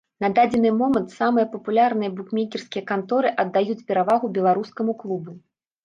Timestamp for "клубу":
5.05-5.43